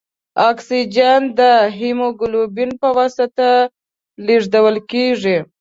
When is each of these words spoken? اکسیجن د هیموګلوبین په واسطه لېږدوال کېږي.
اکسیجن 0.49 1.21
د 1.39 1.41
هیموګلوبین 1.79 2.71
په 2.81 2.87
واسطه 2.97 3.49
لېږدوال 4.27 4.77
کېږي. 4.91 5.37